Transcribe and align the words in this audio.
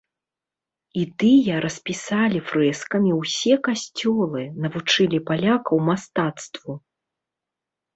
І 1.01 1.03
тыя 1.23 1.59
распісалі 1.65 2.39
фрэскамі 2.49 3.11
ўсе 3.21 3.53
касцёлы, 3.71 4.41
навучылі 4.67 5.25
палякаў 5.33 5.77
мастацтву. 5.95 6.73